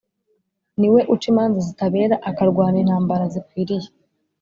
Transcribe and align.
Ni 0.79 0.87
we 0.93 1.01
uca 1.13 1.25
imanza 1.31 1.59
zitabera 1.67 2.15
akarwana 2.29 2.77
intambara 2.83 3.23
zikwiriye. 3.33 3.87